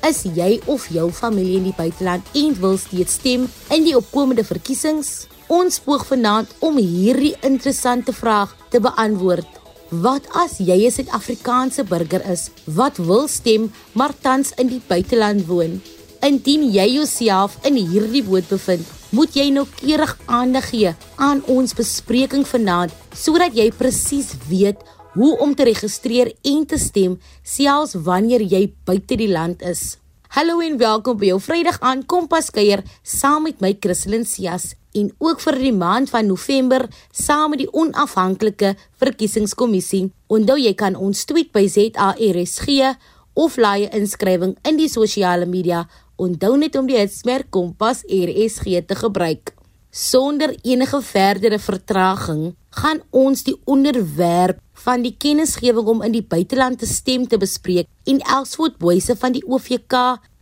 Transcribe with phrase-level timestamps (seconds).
[0.00, 3.42] Is jy of jou familie in die buiteland en wil steeds stem
[3.74, 5.26] in die opkomende verkiesings?
[5.52, 9.58] Ons poog vanaand om hierdie interessante vraag te beantwoord.
[9.90, 15.46] Wat as jy 'n Suid-Afrikaanse burger is wat wil stem maar tans in die buiteland
[15.46, 15.82] woon?
[16.22, 22.46] Indien jy jouself in hierdie boot bevind, moet jy noukeurig aandag gee aan ons bespreking
[22.46, 24.80] vanaand sodat jy presies weet
[25.14, 29.96] hoe om te registreer en te stem selfs wanneer jy buite die land is.
[30.30, 35.10] Hallo en welkom by jou Vrydag aan Kompas kuier saam met my Christlyn Cias en
[35.18, 40.08] ook vir die maand van November saam met die onafhanklike verkiesingskommissie.
[40.30, 42.94] Onthou jy kan ons tweet by ZARSG
[43.34, 45.86] of laai inskrywing in die sosiale media.
[46.20, 49.54] Onthou net om die hitsmerk Kompas RSG te gebruik.
[49.90, 56.78] Sonder enige verdere vertraging gaan ons die onderwerp van die kennisgewing om in die buiteland
[56.78, 59.96] te stem te bespreek en Elswood Boyse van die OVK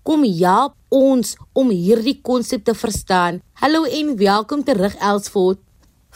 [0.05, 3.39] kom help ons om hierdie konsep te verstaan.
[3.56, 5.62] Hallo en welkom terug Elswood.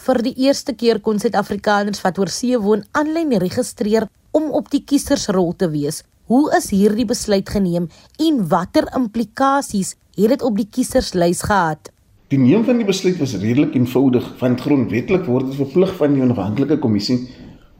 [0.04, 4.82] Vir die eerste keer kon Suid-Afrikaners wat oor see woon aanlyn registreer om op die
[4.84, 6.02] kiesersrol te wees.
[6.28, 7.88] Hoe is hierdie besluit geneem
[8.20, 11.88] en watter implikasies het dit op die kieserslys gehad?
[12.32, 16.22] Die neem van die besluit was redelik eenvoudig want grondwetlik word dit verplig van die
[16.24, 17.18] onafhanklike kommissie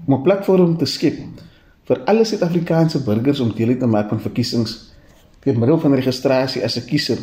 [0.05, 1.17] om 'n platform te skep
[1.89, 4.92] vir alle Suid-Afrikaanse burgers om deel te maak van verkiesings
[5.45, 7.19] deur middel van registrasie as 'n kiezer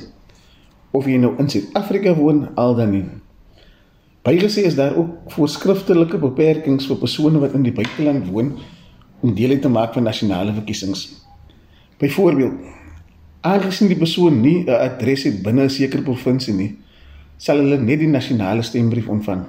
[0.92, 3.06] of jy nou in Suid-Afrika woon al dan nie.
[4.24, 8.58] Bygesê is daar ook voorskriftelike beperkings vir persone wat in die buiteland woon
[9.22, 11.22] om deel te maak van nasionale verkiesings.
[12.00, 12.54] Byvoorbeeld,
[13.42, 16.78] aangesien die persoon nie 'n adres het binne 'n sekere provinsie nie,
[17.40, 19.46] sal hulle net die nasionale stembrief ontvang.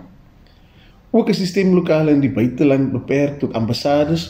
[1.11, 4.29] Ook is die stemlokale in die buiteland beperk tot ambassades,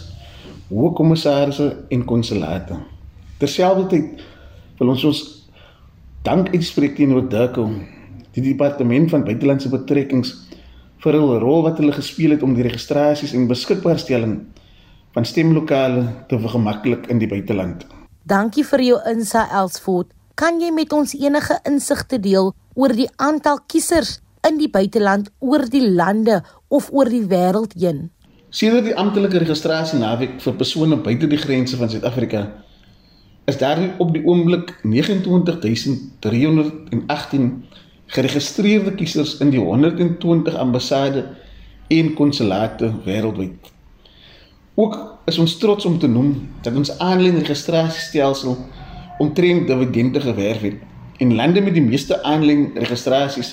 [0.71, 2.79] hoë kommissarisse en konsulate.
[3.41, 4.23] Terselfdertyd
[4.79, 5.21] wil ons ons
[6.25, 7.67] dank uitspreek teenoor Durko,
[8.33, 10.33] die departement van buitelandse betrekkings
[11.05, 14.39] vir hul rol wat hulle gespeel het om die registrasies en beskikbaarstelling
[15.17, 17.85] van stemlokale te vergemaklik in die buiteland.
[18.25, 20.13] Dankie vir jou insa Elsford.
[20.39, 25.69] Kan jy met ons enige insigte deel oor die aantal kiesers in die buiteland oor
[25.69, 26.41] die lande
[26.73, 28.09] of oor die wêreld heen.
[28.51, 32.41] Sedert die amptelike registrasie naweek vir persone buite die grense van Suid-Afrika
[33.51, 37.65] is daar op die oomblik 29318
[38.15, 41.37] geregistreerde kiesers in die 120 ambassade
[41.91, 43.59] en konsulate wêreldwyd.
[44.81, 44.95] Ook
[45.29, 48.57] is ons trots om te noem dat ons aanlyn registrasiestelsel
[49.21, 50.90] omtrent dividende gewerf het
[51.21, 53.51] en lande met die meeste aanlyn registrasies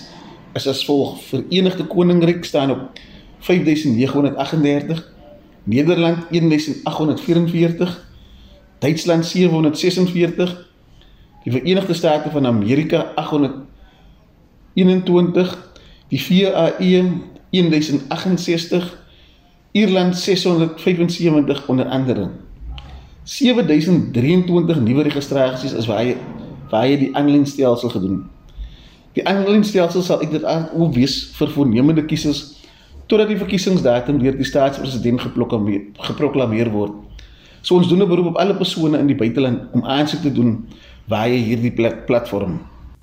[0.56, 3.00] is as volg: Verenigde Koninkryk staan op
[3.40, 5.12] 5938,
[5.64, 8.06] Nederland 1844,
[8.80, 10.70] Duitsland 746,
[11.44, 15.72] die Verenigde State van Amerika 821,
[16.08, 17.12] die VAE
[17.50, 19.06] 1068,
[19.72, 22.30] Ierland 675 onder andere.
[23.24, 26.16] 7023 nuwe registrasies is waar hy
[26.72, 28.26] waar hy die aanlyn stelsel gedoen.
[29.18, 32.44] Die aanlynstelsel sal uiteraard ook wees vir voornemende kiesers
[33.10, 36.94] totdat die verkiesingsdatum deur die staatspresident geproklaameer word.
[37.62, 40.68] So ons doen 'n beroep op alle persone in die buiteland om aansoek te doen
[41.08, 41.74] via hierdie
[42.06, 42.60] platform.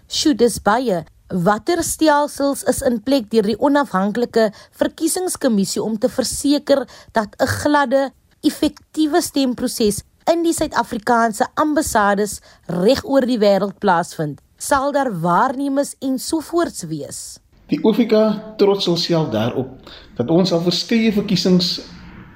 [0.08, 1.04] Sjoe, dis baie.
[1.28, 8.10] Watter stelsels is in plek deur die onafhanklike verkiesingskommissie om te verseker dat 'n gladde,
[8.42, 14.40] effektiewe stemproses in die Suid-Afrikaanse ambassades reg oor die wêreld plaasvind?
[14.64, 17.38] sal daar waarnemings en sovoorts wees.
[17.68, 18.14] Die OFK
[18.56, 21.80] trots homself daarop dat ons al verskeie verkiesings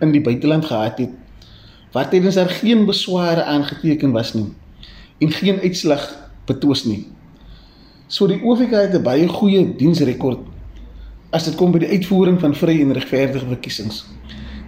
[0.04, 1.15] in die buiteland gehad het
[1.93, 4.50] waar tydens daar geen besware aangeteken was nie
[5.25, 6.04] en geen uitslag
[6.47, 7.06] betwis nie.
[8.09, 10.38] So die OFK het 'n baie goeie diensrekord
[11.32, 14.04] as dit kom by die uitvoering van vrye en regverdige verkiesings.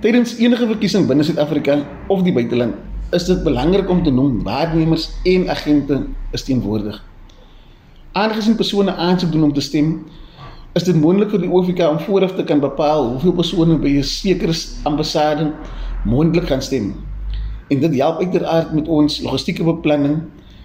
[0.01, 5.11] Tydens enige verkiesing binne Suid-Afrika of die buiteland is dit belangrik om te noem waarnemers
[5.25, 6.99] en agente is teenwoordig.
[8.13, 10.07] Aangesien persone aansoek doen om te stem,
[10.75, 14.03] is dit moontlik vir die OFK om vooraf te kan bepaal hoeveel persone by 'n
[14.03, 15.53] sekere ambassade
[16.05, 16.95] moontlik gaan stem.
[17.69, 20.23] En dit help uiteraard met ons logistieke beplanning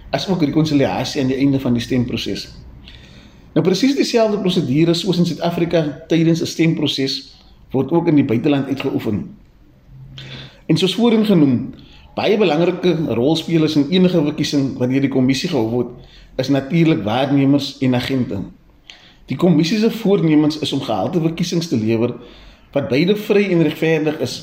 [0.09, 2.47] asook die konsolidasie aan die einde van die stemproses.
[3.53, 7.35] Nou presies dieselfde prosedure soos in Suid-Afrika tydens 'n stemproses
[7.71, 9.35] word ook in die buiteland uitgeoefen.
[10.65, 11.73] En soos voorheen genoem,
[12.15, 15.93] baie belangrike rolspelers in enige verkiesing wat deur die kommissie gehou word,
[16.39, 18.39] is natuurlik waarnemers en agente.
[19.27, 22.13] Die kommissie se voornemens is om gehalte verkiesings te lewer
[22.75, 24.35] wat beide vry en regverdig is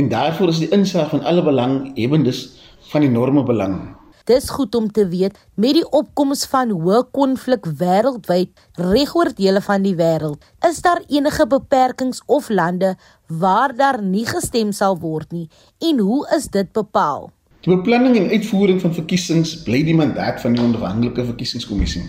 [0.00, 2.44] en daarvoor is die insig van alle belanghebbendes
[2.92, 3.76] van enorme belang.
[4.24, 9.82] Dis goed om te weet met die opkoms van hoë konflik wêreldwyd regoor dele van
[9.82, 10.38] die wêreld,
[10.68, 12.94] is daar enige beperkings of lande
[13.26, 15.48] waar daar nie gestem sal word nie
[15.82, 17.32] en hoe is dit bepaal?
[17.66, 22.04] Die beplanning en uitvoering van verkiesings bly die mandaat van die onafhanklike verkiesingskommissie.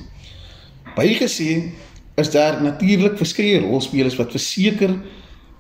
[0.94, 1.50] Bygesê
[2.22, 4.94] is daar natuurlik verskeie rolspelers wat verseker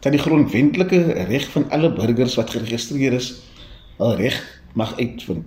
[0.05, 1.01] dat die grondwetlike
[1.31, 3.33] reg van alle burgers wat geregistreer is
[3.97, 4.37] al reg
[4.77, 5.45] mag uitvind.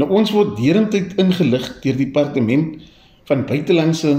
[0.00, 2.80] Nou ons word deurentyd ingelig deur die departement
[3.28, 4.12] van buitelandse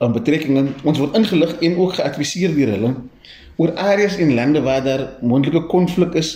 [0.00, 0.70] aan betrekkinge.
[0.88, 2.94] Ons word ingelig en ook geadviseer deur hulle
[3.60, 6.30] oor areas en lande waar daar moontlike konflik is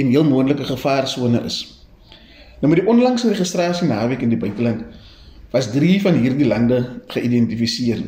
[0.00, 1.58] en heel moontlike gevaarsone is.
[2.62, 4.86] Nou met die onlangse registrasie naweek in die buiteland
[5.52, 6.78] was 3 van hierdie lande
[7.12, 8.00] geïdentifiseer.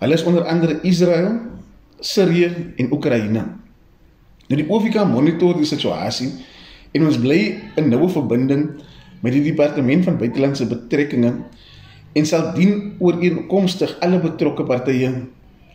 [0.00, 1.36] Hulle is onder andere Israel,
[2.00, 3.44] Sirië en Oekraïne.
[4.48, 6.30] Nou die OVK monitor die situasie
[6.92, 7.40] en ons bly
[7.80, 8.68] in noue verbinding
[9.24, 11.32] met die departement van buitelandse betrekkinge
[12.16, 15.10] en sal dien ooreenkomstig alle betrokke partye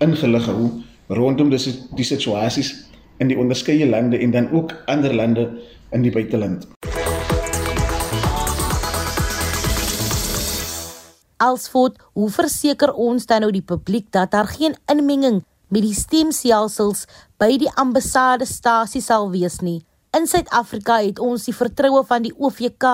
[0.01, 0.69] ingelig hou
[1.11, 1.59] rondom die,
[1.97, 2.71] die situasies
[3.21, 5.49] in die onderskeie lande en dan ook ander lande
[5.91, 6.65] in die buiteland.
[11.41, 15.41] Alsvoort, hoe verseker ons dan nou die publiek dat daar geen inmenging
[15.73, 17.07] met die stemselsels
[17.41, 19.81] by die ambassadestasie sal wees nie?
[20.11, 22.87] In Suid-Afrika het ons die vertroue van die OVK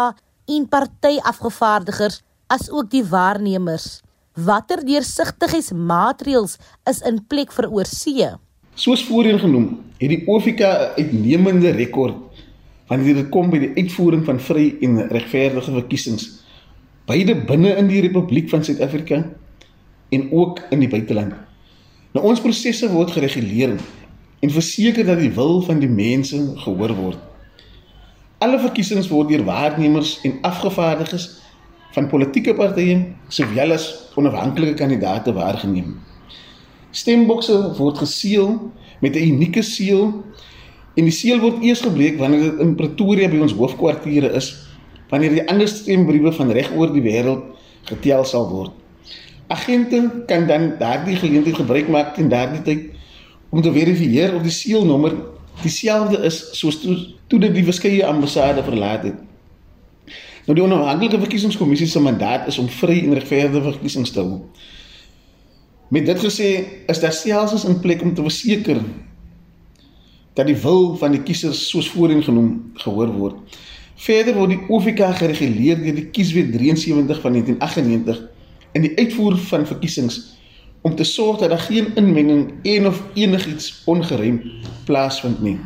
[0.54, 2.20] en partyafgevaardigers
[2.54, 4.04] as ook die waarnemers.
[4.38, 6.54] Watter deursigtigheidsmaatreëls
[6.92, 8.28] is in plek vir oorsee?
[8.78, 9.66] Soos voorheen genoem,
[9.98, 12.22] het die OVK 'n uitnemende rekord
[12.88, 16.30] wanneer dit kom by die uitvoering van vry en regverdige verkiesings
[17.08, 19.26] beide binne in die Republiek van Suid-Afrika
[20.10, 21.34] en ook in die buiteland.
[22.14, 23.74] Nou ons prosesse word gereguleer
[24.40, 27.18] en verseker dat die wil van die mense gehoor word.
[28.38, 31.30] Alle verkiesings word deur waarnemers en afgevaardigdes
[31.96, 33.00] van politieke partye
[33.34, 35.96] sowel as onafhanklike kandidaate waargeneem.
[36.92, 40.24] Stembokse word geseël met 'n unieke seël
[40.96, 44.54] en die seël word eers gebreek wanneer dit in Pretoria by ons hoofkwartiere is
[45.10, 47.44] wanneer die ander stembriewe van reg oor die wêreld
[47.84, 48.72] getel sal word.
[49.48, 52.97] Agente kan dan daardie geleentheid gebruik maak teen daardie tyd
[53.50, 55.16] om te verifieer of die seelnommer
[55.62, 56.96] dieselfde is soos toe,
[57.28, 59.24] toe dit die verskeie ambassade verlaat het.
[60.48, 64.42] Nou die onafhanklike verkiesingskommissie se mandaat is om vry en regverdige verkiesings te hou.
[65.92, 66.50] Met dit gesê
[66.88, 68.80] is daar selfs in plek om te verseker
[70.38, 72.52] dat die wil van die kiesers soos voorheen genoem
[72.84, 73.60] gehoor word.
[73.98, 78.20] Verder word die OVK gereguleer deur die Kieswet 73 van 1998
[78.78, 80.20] in die uitvoer van verkiesings
[80.88, 84.40] om te sorg dat daar geen inmenging en of enigiets ongerem
[84.88, 85.58] plaasvind nie.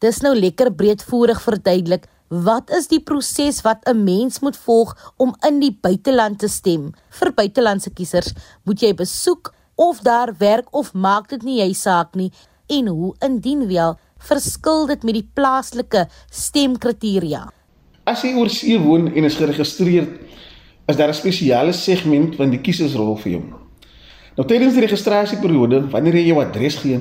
[0.00, 5.34] Dis nou lekker breedvoerig verduidelik wat is die proses wat 'n mens moet volg om
[5.48, 6.92] in die buiteland te stem?
[7.10, 8.32] Vir buitelandse kiesers
[8.64, 12.32] moet jy besoek of daar werk of maak dit nie jy saak nie
[12.66, 17.52] en hoe indien wel verskil dit met die plaaslike stemkriteria?
[18.04, 20.08] As jy oor see woon en is geregistreer,
[20.88, 23.61] is daar 'n spesiale segment van die kiesersrol vir jou.
[24.36, 27.00] Nou tydens die registrasieperiode, wanneer jy jou adres gee,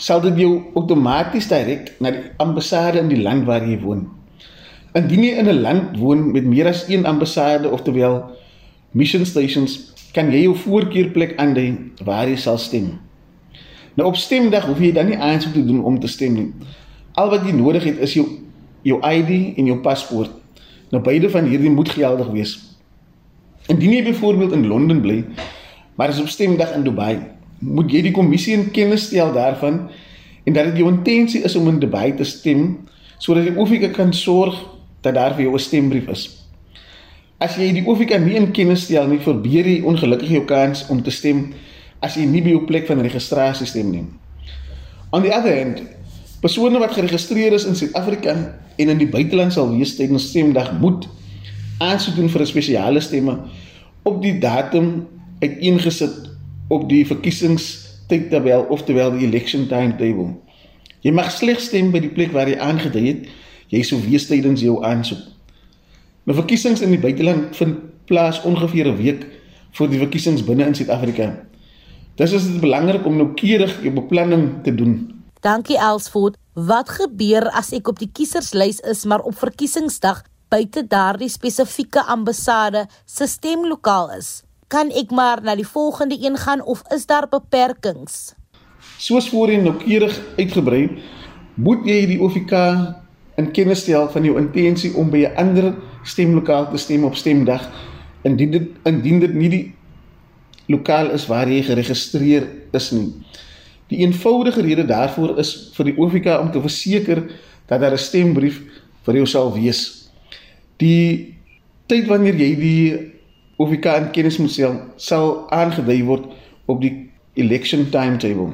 [0.00, 4.06] sal dit jou outomaties direk na die ambassade in die land waar jy woon.
[4.96, 8.24] Indien jy in 'n land woon met meer as een ambassade, oftewel
[8.92, 12.98] mission stations, kan jy jou voorkeurplek aandui waar jy sal stem.
[13.96, 16.52] Nou op stemdag hoef jy dan nie aansoek te doen om te stem nie.
[17.14, 18.26] Al wat jy nodig het is jou
[18.82, 20.30] jou ID en jou paspoort.
[20.90, 22.52] Nou beide van hierdie moet geldig wees.
[23.66, 25.24] Indien jy byvoorbeeld in Londen bly,
[25.96, 27.18] maar is op stemdag in Dubai,
[27.58, 29.86] moet jy die kommissie in kennis stel daarvan
[30.44, 32.88] en dat dit jou intensie is om in Dubai te stem
[33.18, 34.58] sodat die OFK kan sorg
[35.00, 36.28] dat daar vir jou 'n stembrief is.
[37.38, 41.02] As jy die OFK nie in kennis stel nie, verbeur jy ongelukkig jou kans om
[41.02, 41.54] te stem
[42.00, 44.04] as jy nie by jou plek van registrasie stem nie.
[45.12, 45.82] On the other hand,
[46.40, 48.34] persone wat geregistreer is in Suid-Afrika
[48.76, 51.08] en in die buiteland sal wees tydens stemdag moet
[51.78, 53.38] aansoek doen vir 'n spesiale stemme
[54.02, 55.06] op die datum
[55.40, 56.30] uiteengesit
[56.68, 60.34] op die verkiesingstydtabel oftewel die election timetable.
[61.00, 63.26] Jy mag slegs stem by die plek waar jy aangedui het
[63.72, 65.22] jy sou wees tydens jou aansoek.
[66.26, 69.26] Nou verkiesings in die buiteland vind plaas ongeveer 'n week
[69.72, 71.46] voor die verkiesings binne in Suid-Afrika.
[72.16, 75.22] Dis is dit belangrik om noukeurig jou beplanning te doen.
[75.40, 76.36] Dankie Elsford.
[76.54, 82.86] Wat gebeur as ek op die kieserslys is maar op verkiesingsdag buite daardie spesifieke ambassade
[83.04, 84.45] se stemlokaal is?
[84.66, 88.34] Kan ek maar na die volgende een gaan of is daar beperkings?
[88.98, 90.88] Soos voorheen noukeurig uitgebrei,
[91.54, 92.54] moet jy die OFK
[93.38, 97.70] in kennis stel van jou intensie om by 'n ander stemlokaal te stem op stemdag
[98.24, 99.74] indien dit indien dit nie die
[100.66, 103.14] lokaal is waar jy geregistreer is nie.
[103.86, 107.22] Die eenvoudige rede daarvoor is vir die OFK om te verseker
[107.66, 108.62] dat daar 'n stembrief
[109.02, 110.10] vir jou sal wees.
[110.76, 111.36] Die
[111.86, 113.15] tyd wanneer jy die
[113.56, 116.26] OFK in kennis moet stel, sal aangedui word
[116.68, 116.92] op die
[117.40, 118.50] election timetable.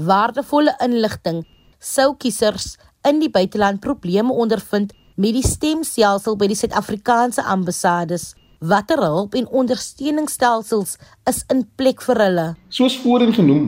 [0.00, 1.42] Waardevolle inligting
[1.82, 2.76] sou kiesers
[3.08, 8.32] in die buiteland probleme ondervind met die stemstelsel by die Suid-Afrikaanse ambassades.
[8.62, 10.96] Watter hulp en ondersteuningsstelsels
[11.28, 12.46] is in plek vir hulle?
[12.72, 13.66] Soos voorheen genoem,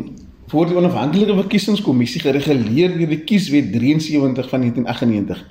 [0.54, 5.44] word die onafhanklike verkiesingskommissie gereguleer deur die Kieswet 73 van 1998.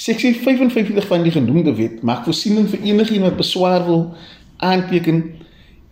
[0.00, 4.14] Seksie 55 van die genoemde wet maak voorsiening vir enigiemand wat beswaar wil
[4.56, 5.18] aanteken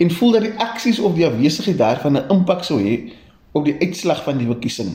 [0.00, 3.12] en voel dat die aksies of die afwesigheid daarvan 'n impak sou hê
[3.52, 4.94] op die uitslag van die verkiesing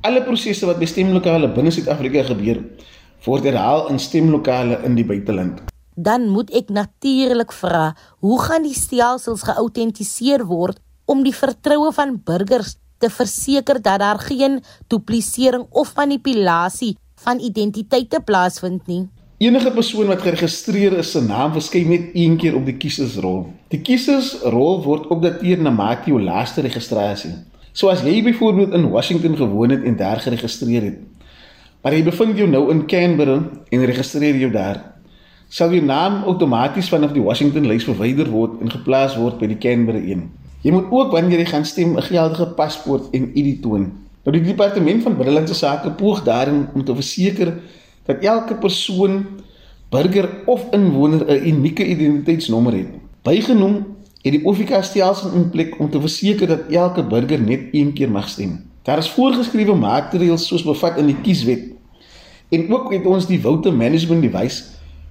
[0.00, 2.64] Alle prosesse wat by stemlokale binne Suid-Afrika gebeur,
[3.24, 5.75] word herhaal in stemlokale in die buiteland.
[5.96, 10.76] Dan moet ek natuurlik vra, hoe gaan die stelsels geautentiseer word
[11.08, 14.60] om die vertroue van burgers te verseker dat daar geen
[14.92, 19.06] duplisering of manipulasie van identiteite plaasvind nie.
[19.40, 23.46] Enige persoon wat geregistreer is, se naam verskyn net een keer op die kiesersrol.
[23.72, 27.34] Die kiesersrol word opdateer na mate jou laaste registrasie.
[27.76, 31.00] So as jy byvoorbeeld in Washington gewoon het en daar geregistreer het,
[31.84, 33.36] maar jy bevind jou nou in Canberra
[33.70, 34.80] en registreer jou daar,
[35.48, 39.58] sal jou naam outomaties vanaf die Washington lys verwyder word en geplaas word by die
[39.62, 40.26] Canberra een.
[40.62, 43.92] Jy moet ook wanneer jy gaan stem 'n geldige paspoort en ID toon.
[44.24, 47.54] Nou die departement van binnelandse sake poog daarin om te verseker
[48.06, 49.26] dat elke persoon,
[49.90, 52.88] burger of inwoner 'n unieke identiteitsnommer het.
[53.22, 53.86] Bygenoem
[54.22, 58.10] het die OFK stelsel in plek om te verseker dat elke burger net een keer
[58.10, 58.64] mag stem.
[58.82, 61.62] Daar is voorgeskrewe maatreëls soos bevat in die kieswet.
[62.48, 64.62] En ook het ons die voter management device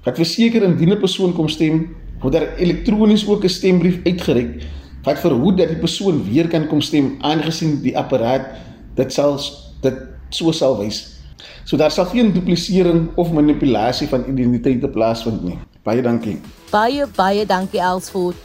[0.05, 4.63] wat verseker indien 'n persoon kom stem, word daar elektronies ook 'n stembrief uitgereik
[5.05, 8.57] wat verhoed dat die persoon weer kan kom stem aangesien die apparaat
[8.97, 9.37] dit sal
[9.81, 9.97] dit
[10.29, 11.21] so sal wys.
[11.65, 15.59] So daar sal geen duplisering of manipulasie van identiteite plaasvind nie.
[15.83, 16.39] Baie dankie.
[16.71, 18.35] Baie baie dankie Elsford.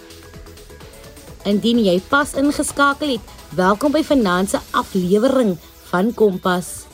[1.48, 5.56] Indien jy pas ingeskakel het, welkom by Finanse aflewering
[5.88, 6.89] van Kompas.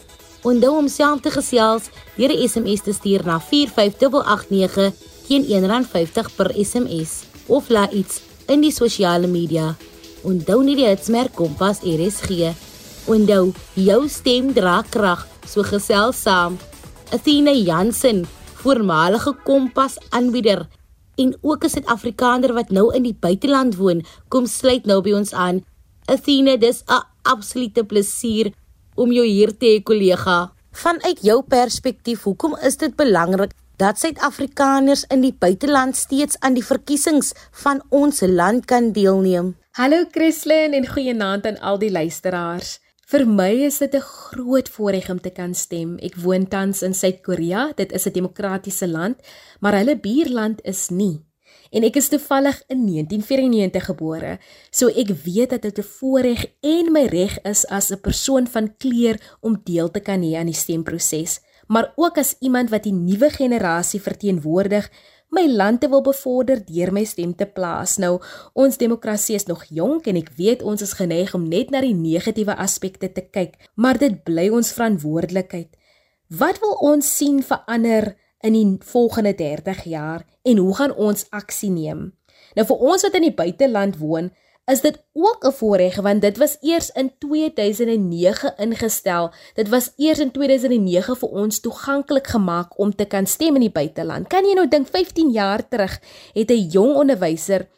[0.47, 4.95] Onthou om self te gesels deur 'n SMS te stuur na 45889
[5.26, 9.76] teen R1.50 per SMS of laat iets in die sosiale media.
[10.23, 12.55] Onthou nie die hitsmerk Kompas RSG
[13.07, 16.57] Onthou, jou stem dra krag, so gesels saam.
[17.15, 18.25] Athena Jansen,
[18.65, 20.67] voormalige Kompas aanbieder
[21.17, 25.33] en ook 'n Suid-Afrikaner wat nou in die buiteland woon, kom sluit nou by ons
[25.33, 25.65] aan.
[26.07, 28.53] Athena, dis 'n absolute plesier
[28.97, 30.53] om jou hier te hê, kollega.
[30.76, 36.65] Vanuit jou perspektief, hoekom is dit belangrik dat Suid-Afrikaners in die buiteland steeds aan die
[36.65, 39.55] verkiesings van ons land kan deelneem?
[39.76, 42.79] Hallo Christlyn en goeienaand aan al die luisteraars.
[43.07, 45.99] Vir my is dit 'n groot voorreg om te kan stem.
[46.03, 47.73] Ek woon tans in Suid-Korea.
[47.76, 49.17] Dit is 'n demokratiese land,
[49.61, 51.23] maar hulle buurland is nie.
[51.71, 54.39] En ek is toevallig in 1994 gebore,
[54.71, 58.77] so ek weet dat dit 'n voorreg en my reg is as 'n persoon van
[58.77, 62.93] kleur om deel te kan hê aan die stemproses, maar ook as iemand wat die
[62.93, 64.91] nuwe generasie verteenwoordig
[65.31, 67.97] my land te wil bevorder deur my stem te plaas.
[67.99, 68.21] Nou,
[68.55, 71.95] ons demokrasie is nog jonk en ek weet ons is geneig om net na die
[71.95, 75.75] negatiewe aspekte te kyk, maar dit bly ons verantwoordelikheid.
[76.29, 81.71] Wat wil ons sien verander in die volgende 30 jaar en hoe gaan ons aksie
[81.71, 82.12] neem?
[82.55, 84.31] Nou vir ons wat in die buiteland woon,
[84.66, 89.33] is dit ook 'n voorreg want dit was eers in 2009 ingestel.
[89.55, 93.71] Dit was eers in 2009 vir ons toeganklik gemaak om te kan stem in die
[93.71, 94.28] buiteland.
[94.28, 96.00] Kan jy nou dink 15 jaar terug
[96.33, 97.69] het 'n jong onderwyser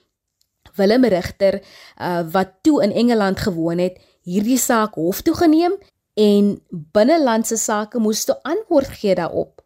[0.74, 1.62] Willem Rigter
[2.00, 5.74] uh, wat toe in Engeland gewoon het, hierdie saak hof toe geneem
[6.14, 9.62] en binnelandse sake moes toe antwoord gee daarop.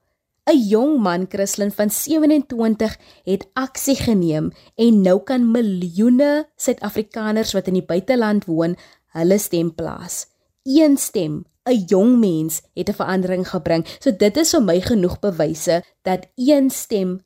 [0.51, 7.67] 'n Jong man, Christlyn van 27, het aksie geneem en nou kan miljoene Suid-Afrikaners wat
[7.71, 8.77] in die buiteland woon,
[9.15, 10.27] hulle stem plaas.
[10.63, 13.87] Een stem, 'n jong mens het 'n verandering gebring.
[14.01, 17.21] So dit is vir my genoeg bewyse dat een stem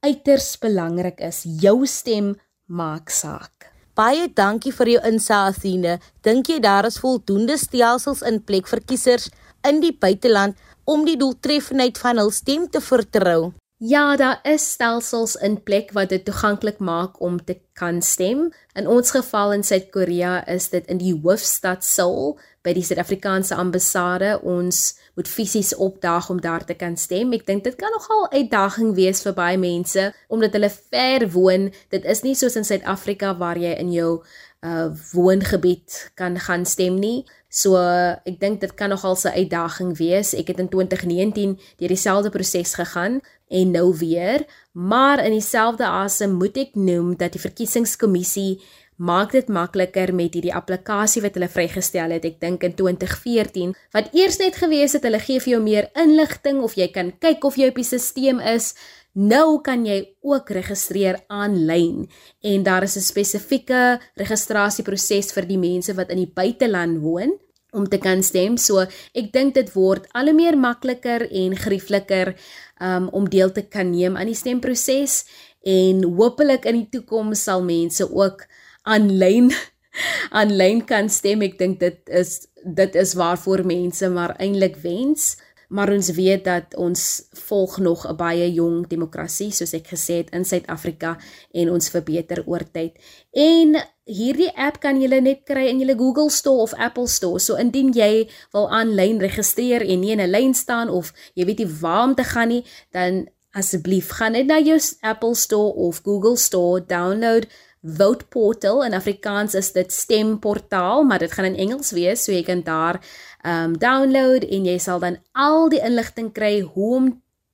[0.00, 1.44] uiters belangrik is.
[1.60, 2.36] Jou stem
[2.66, 3.72] maak saak.
[3.94, 5.98] Baie dankie vir jou insaatsine.
[6.22, 9.28] Dink jy daar is voldoende stelsels in plek vir kiesers
[9.68, 10.56] in die buiteland
[10.90, 13.52] om die doeltreffendheid van hul stem te vertrou?
[13.80, 18.50] Ja, daar is stelsels in plek wat dit toeganklik maak om te kan stem.
[18.76, 24.34] In ons geval in Suid-Korea is dit in die hoofstad Seoul by die Suid-Afrikaanse ambassade.
[24.44, 27.32] Ons moet fisies opdaag om daar te kan stem.
[27.32, 31.72] Ek dink dit kan nogal 'n uitdaging wees vir baie mense omdat hulle ver woon.
[31.88, 34.20] Dit is nie soos in Suid-Afrika waar jy in jou
[34.60, 37.24] uh woongebied kan gaan stem nie.
[37.50, 40.34] So ek dink dit kan nogal 'n uitdaging wees.
[40.34, 46.32] Ek het in 2019 deur dieselfde proses gegaan en nou weer, maar in dieselfde asem
[46.32, 48.62] moet ek noem dat die verkiesingskommissie
[49.00, 52.24] maak dit makliker met hierdie applikasie wat hulle vrygestel het.
[52.28, 56.60] Ek dink in 2014 wat eers net gewees het hulle gee vir jou meer inligting
[56.62, 58.74] of jy kan kyk of jy op die stelsel is.
[59.12, 62.06] Nou kan jy ook registreer aanlyn
[62.46, 67.38] en daar is 'n spesifieke registrasieproses vir die mense wat in die buiteland woon
[67.72, 68.56] om te kan stem.
[68.56, 72.34] So ek dink dit word al hoe meer makliker en geriefliker
[72.80, 75.24] um, om deel te kan neem aan die stemproses
[75.62, 78.46] en hopelik in die toekoms sal mense ook
[78.82, 79.50] aanlyn
[80.40, 81.42] aanlyn kan stem.
[81.42, 85.36] Ek dink dit is dit is waarvoor mense maar eintlik wens
[85.70, 87.02] maar ons weet dat ons
[87.46, 91.18] volg nog 'n baie jong demokrasie soos ek gesê het in Suid-Afrika
[91.52, 92.92] en ons verbeter oor tyd.
[93.32, 97.38] En hierdie app kan jy net kry in jou Google Store of Apple Store.
[97.38, 101.58] So indien jy wil aanlyn registreer en nie in 'n lyn staan of jy weet
[101.58, 106.02] nie waar om te gaan nie, dan asseblief gaan net na jou Apple Store of
[106.02, 107.46] Google Store, download
[107.82, 112.42] Vote Portal in Afrikaans is dit stemportaal, maar dit gaan in Engels wees, so jy
[112.44, 113.00] kan daar
[113.46, 117.06] um download en jy sal dan al die inligting kry hoe om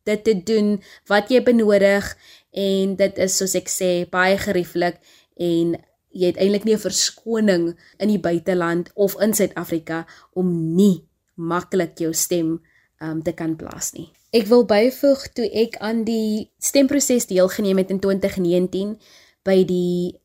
[0.06, 2.08] dit te doen, wat jy benodig
[2.50, 4.98] en dit is soos ek sê baie gerieflik
[5.38, 5.76] en
[6.10, 7.64] jy het eintlik nie 'n verskoning
[7.98, 11.04] in die buiteland of in Suid-Afrika om nie
[11.36, 12.60] maklik jou stem
[13.00, 14.10] um te kan plaas nie.
[14.32, 18.98] Ek wil byvoeg toe ek aan die stemproses deelgeneem het in 2019
[19.46, 20.16] by die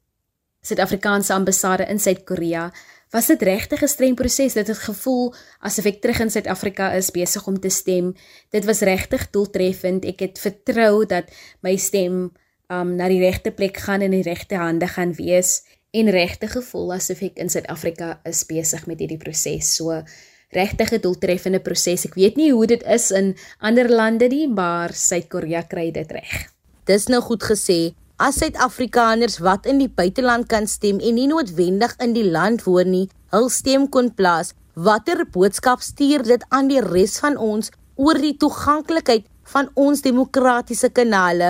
[0.62, 2.68] Suid-Afrikaanse ambassade in Suid-Korea,
[3.12, 4.54] was dit regtig 'n streng proses.
[4.54, 8.16] Dit het gevoel asof ek terug in Suid-Afrika is besig om te stem.
[8.50, 10.06] Dit was regtig doeltreffend.
[10.06, 11.26] Ek het vertrou dat
[11.62, 12.32] my stem
[12.70, 16.52] um na die regte plek gaan en in die regte hande gaan wees en regtig
[16.52, 19.76] gevoel asof ek in Suid-Afrika is besig met hierdie proses.
[19.76, 20.04] So
[20.52, 22.06] regtig 'n doeltreffende proses.
[22.06, 26.54] Ek weet nie hoe dit is in ander lande nie, maar Suid-Korea kry dit reg.
[26.86, 31.96] Dis nou goed gesê as Suid-Afrikaners wat in die buiteland kan stem en nie noodwendig
[32.06, 36.84] in die land woon nie, hul stem kon plaas, watter boodskap stuur dit aan die
[36.86, 41.50] res van ons oor die toeganklikheid van ons demokratiese kanale?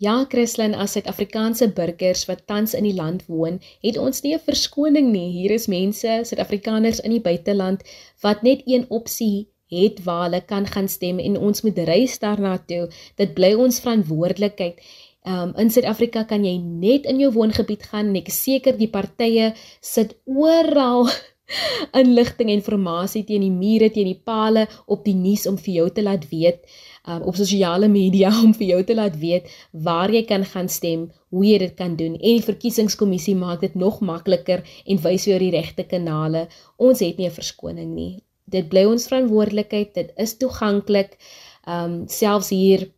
[0.00, 4.44] Ja, Christlyn, as Suid-Afrikaanse burgers wat tans in die land woon, het ons nie 'n
[4.44, 5.32] verskoning nie.
[5.32, 7.80] Hier is mense, Suid-Afrikaners in die buiteland
[8.20, 12.58] wat net een opsie het waar hulle kan gaan stem en ons moet reis daarna
[12.66, 12.88] toe.
[13.16, 14.80] Dit bly ons verantwoordelikheid
[15.28, 18.88] Um in Suid-Afrika kan jy net in jou woongebied gaan en ek is seker die
[18.88, 19.50] partye
[19.84, 21.10] sit oral
[22.00, 25.88] inligting en inligting teen die mure, teen die pale op die nuus om vir jou
[25.92, 26.62] te laat weet,
[27.04, 31.10] um op sosiale media om vir jou te laat weet waar jy kan gaan stem,
[31.30, 32.16] hoe jy dit kan doen.
[32.16, 36.46] En die verkiesingskommissie maak dit nog makliker en wys jou die regte kanale.
[36.78, 38.22] Ons het nie 'n verskoning nie.
[38.50, 39.94] Dit bly ons verantwoordelikheid.
[39.94, 41.18] Dit is toeganklik.
[41.66, 42.88] Um selfs hier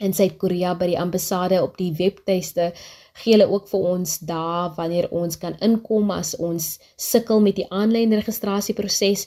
[0.00, 2.70] in Suid-Korea by die ambassade op die webtuiste
[3.20, 7.68] gee hulle ook vir ons daar wanneer ons kan inkom as ons sukkel met die
[7.68, 9.26] aanlyn registrasieproses.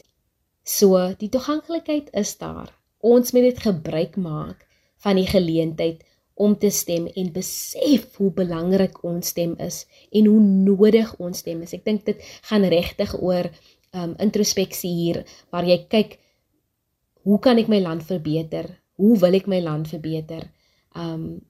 [0.63, 2.71] So, die toeganklikheid is daar.
[3.03, 4.65] Ons moet dit gebruik maak
[5.03, 6.01] van die geleentheid
[6.33, 11.61] om te stem en besef hoe belangrik ons stem is en hoe nodig ons stem
[11.61, 11.75] is.
[11.77, 13.51] Ek dink dit gaan regtig oor
[13.93, 15.19] um introspeksie hier
[15.53, 16.17] waar jy kyk
[17.27, 18.71] hoe kan ek my land verbeter?
[18.97, 20.47] Hoe wil ek my land verbeter?
[20.95, 21.41] Um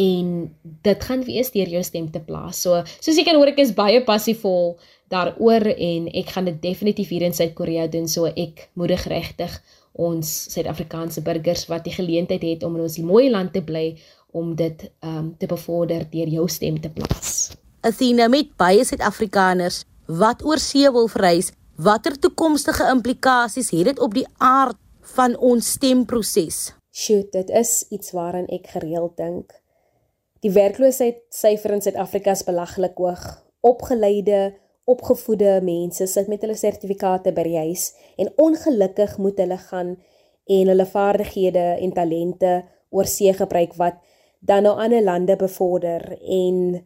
[0.00, 0.28] en
[0.62, 2.60] dit gaan wees deur jou stem te plaas.
[2.62, 4.76] So soos jy kan hoor ek is baie passievol
[5.10, 8.06] daaroor en ek gaan dit definitief hier in Suid-Korea doen.
[8.08, 9.58] So ek moedig regtig
[9.98, 13.98] ons Suid-Afrikaanse burgers wat die geleentheid het om in ons mooi land te bly
[14.32, 17.50] om dit um te bevorder deur jou stem te plaas.
[17.82, 24.14] Athena met baie Suid-Afrikaners wat oor see wil reis, watter toekomstige implikasies het dit op
[24.14, 24.78] die aard
[25.16, 26.79] van ons stemproses?
[27.00, 29.54] Sjoe, dit is iets waaraan ek gereeld dink.
[30.44, 33.24] Die werkloosheid syfer in Suid-Afrika is belaglik hoog.
[33.64, 34.40] Opgeleide,
[34.88, 39.94] opgevoede mense sit met hulle sertifikate by die huis en ongelukkig moet hulle gaan
[40.50, 42.54] en hulle vaardighede en talente
[42.90, 44.00] oorsee gebruik wat
[44.40, 46.80] dan nou ander lande bevorder en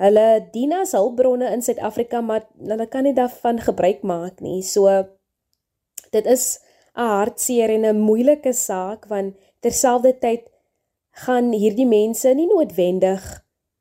[0.00, 4.60] hulle dien as hulpbronne in Suid-Afrika maar hulle kan nie daarvan gebruik maak nie.
[4.62, 4.86] So
[6.14, 6.60] dit is
[6.96, 10.42] 'n hartseer en 'n moeilike saak want terselfdertyd
[11.24, 13.22] gaan hierdie mense nie noodwendig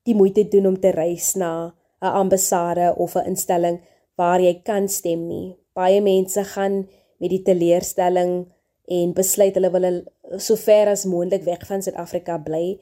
[0.03, 3.77] die moeite doen om te reis na 'n ambassade of 'n instelling
[4.15, 5.55] waar jy kan stem nie.
[5.73, 6.87] Baie mense gaan
[7.19, 8.47] met die teleurstelling
[8.87, 9.85] en besluit hulle wil
[10.37, 12.79] so ver as moontlik weg van Suid-Afrika bly.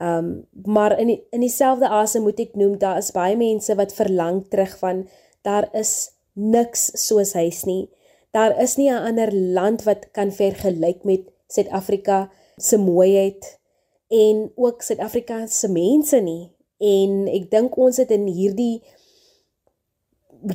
[0.00, 3.94] Um maar in die, in dieselfde asem moet ek noem daar is baie mense wat
[3.94, 5.06] verlang terug van
[5.42, 7.88] daar is niks soos huis nie.
[8.34, 13.58] Daar is nie 'n ander land wat kan vergelyk met Suid-Afrika se mooiheid
[14.08, 16.50] en ook Suid-Afrika se mense nie.
[16.78, 18.82] En ek dink ons het in hierdie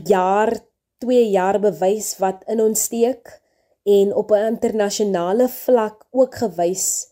[0.04, 0.60] jaar
[0.98, 3.42] 2 jaar bewys wat in ons steek
[3.84, 7.08] en op 'n internasionale vlak ook gewys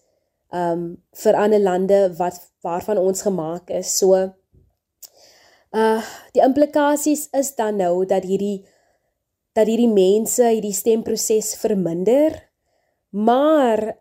[0.51, 3.97] um vir ander lande wat waarvan ons gemaak is.
[3.97, 4.13] So
[5.71, 6.01] uh
[6.31, 8.65] die implikasies is dan nou dat hierdie
[9.57, 12.35] dat hierdie mense hierdie stemproses verminder.
[13.09, 13.97] Maar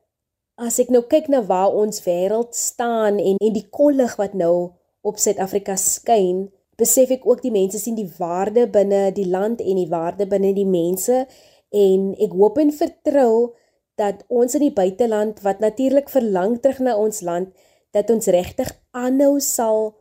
[0.61, 4.77] as ek nou kyk na waar ons wêreld staan en en die kollig wat nou
[5.07, 9.81] op Suid-Afrika skyn, besef ek ook die mense sien die waarde binne die land en
[9.81, 11.25] die waarde binne die mense
[11.73, 13.55] en ek hoop en vertrou
[13.97, 17.53] dat ons in die buiteland wat natuurlik verlang terug na ons land
[17.97, 19.95] dat ons regtig aanhou sal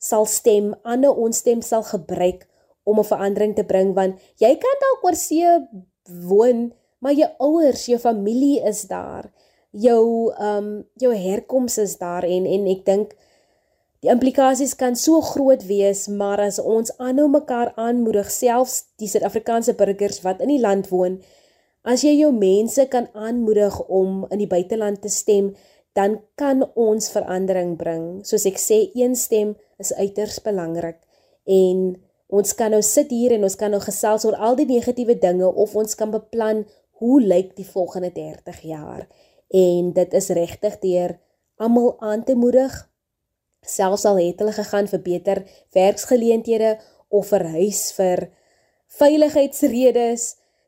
[0.00, 2.46] sal stem, aanhou ons stem sal gebruik
[2.86, 5.46] om 'n verandering te bring want jy kan dalk oor see
[6.28, 9.30] woon, maar jou ouers, jou familie is daar.
[9.70, 13.16] Jou ehm um, jou herkoms is daar en en ek dink
[14.04, 19.74] die implikasies kan so groot wees, maar as ons aanhou mekaar aanmoedig, selfs die Suid-Afrikaanse
[19.74, 21.18] burgers wat in die land woon,
[21.82, 25.54] as jy jou mense kan aanmoedig om in die buiteland te stem,
[25.96, 28.20] dan kan ons verandering bring.
[28.28, 31.00] Soos ek sê, een stem is uiters belangrik
[31.46, 35.14] en Ons kan nou sit hier en ons kan nou gesels oor al die negatiewe
[35.18, 36.64] dinge of ons kan beplan
[36.98, 39.06] hoe lyk die volgende 30 jaar.
[39.54, 41.18] En dit is regtig deur
[41.56, 42.74] almal aan te moedig
[43.66, 45.42] selfs al het hulle gegaan vir beter
[45.74, 46.76] werksgeleenthede
[47.08, 48.26] of vir huis vir
[48.98, 50.26] veiligheidsredes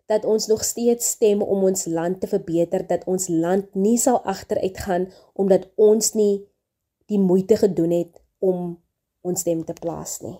[0.08, 4.20] dat ons nog steeds stem om ons land te verbeter dat ons land nie sal
[4.24, 6.48] agteruit gaan omdat ons nie
[7.08, 8.78] die moeite gedoen het om
[9.22, 10.36] ons stem te plaas nie.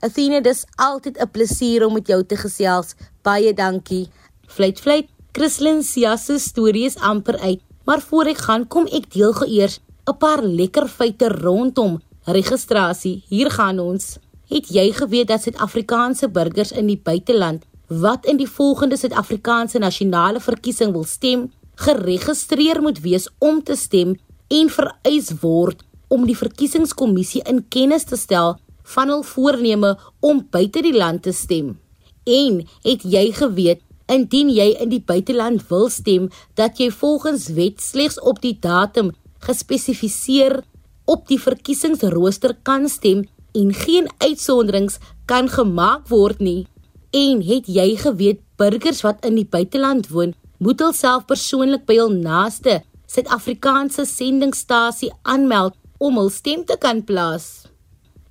[0.00, 2.94] Athena, dis altyd 'n plesier om met jou te gesels.
[3.22, 4.08] Baie dankie.
[4.46, 5.06] Fluit fluit.
[5.32, 9.48] Christlyn Sia se storie is amper uit, maar voor ek gaan, kom ek deel gou
[9.48, 13.24] eers 'n paar lekker feite rondom registrasie.
[13.28, 14.18] Hier gaan ons.
[14.48, 20.40] Het jy geweet dat Suid-Afrikaanse burgers in die buiteland wat in die volgende Suid-Afrikaanse nasionale
[20.40, 24.16] verkiesing wil stem, geregistreer moet wees om te stem
[24.48, 28.58] en vereis word om die verkiesingskommissie in kennis te stel
[28.94, 31.76] van hul voorneme om buite die land te stem.
[32.24, 37.82] En het jy geweet indien jy in die buiteland wil stem dat jy volgens wet
[37.84, 39.12] slegs op die datum
[39.44, 40.62] gespesifiseer
[41.08, 43.24] op die verkiesingsrooster kan stem
[43.56, 44.98] en geen uitsonderings
[45.28, 46.66] kan gemaak word nie.
[47.12, 52.12] En het jy geweet burgers wat in die buiteland woon, moet hulself persoonlik by hul
[52.12, 57.67] naaste Suid-Afrikaanse sendingstasie aanmeld om hul stem te kan plaas.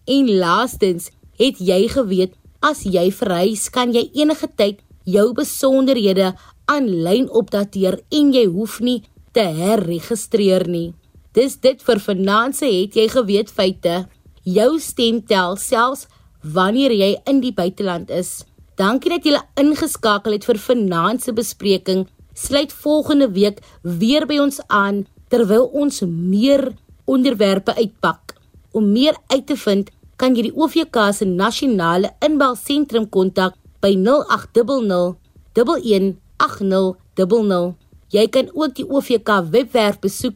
[0.07, 6.33] En laastens, het jy geweet as jy verhuis, kan jy enige tyd jou besonderhede
[6.67, 9.01] aanlyn opdateer en jy hoef nie
[9.35, 10.93] te herregistreer nie.
[11.37, 14.05] Dis dit vir finansie het jy geweet feite.
[14.43, 16.07] Jou stem tel selfs
[16.41, 18.41] wanneer jy in die buiteland is.
[18.77, 22.05] Dankie dat jy ingeskakel het vir finansie bespreking.
[22.37, 26.71] Sluit volgende week weer by ons aan terwyl ons meer
[27.05, 28.35] onderwerpe uitpak.
[28.71, 35.15] Om meer uit te vind, kan jy die OVK se nasionale inbelsentrum kontak by 0800
[35.53, 37.75] 118000.
[38.13, 40.33] Jy kan ook die OVK webwerf besoek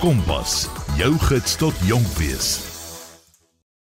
[0.00, 2.71] Kompas, jou gids tot jonk wees.